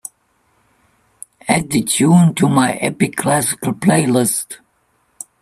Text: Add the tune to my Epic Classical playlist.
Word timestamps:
Add 1.47 1.69
the 1.69 1.83
tune 1.83 2.33
to 2.33 2.49
my 2.49 2.73
Epic 2.73 3.15
Classical 3.17 3.73
playlist. 3.73 4.57